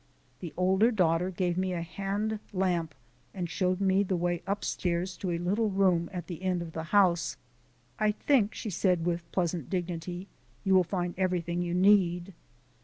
[0.39, 2.95] The older daughter gave me a hand lamp
[3.35, 6.85] and showed me the way upstairs to a little room at the end of the
[6.85, 7.37] house.
[7.99, 10.27] "I think," she said with pleasant dignity,
[10.63, 12.33] "you will find everything you need."